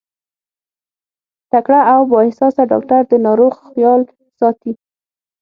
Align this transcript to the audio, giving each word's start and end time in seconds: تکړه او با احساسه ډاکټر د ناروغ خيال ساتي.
تکړه 1.51 1.81
او 1.93 1.99
با 2.09 2.17
احساسه 2.25 2.63
ډاکټر 2.71 3.01
د 3.07 3.13
ناروغ 3.25 3.53
خيال 3.67 4.01
ساتي. 4.39 4.71